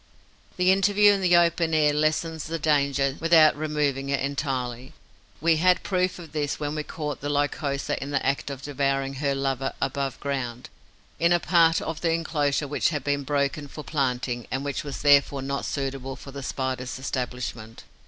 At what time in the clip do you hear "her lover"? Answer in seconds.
9.21-9.73